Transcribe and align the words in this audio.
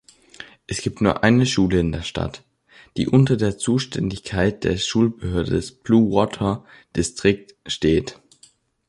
Es 0.65 0.81
gibt 0.81 1.01
nur 1.01 1.23
eine 1.23 1.45
Schule 1.45 1.79
in 1.79 1.91
der 1.91 2.01
Stadt, 2.01 2.43
die 2.97 3.07
unter 3.07 3.37
der 3.37 3.59
Zuständigkeit 3.59 4.63
der 4.63 4.77
Schulbehörde 4.77 5.51
des 5.51 5.69
Bluewater 5.73 6.65
District 6.95 7.53
steht. 7.67 8.19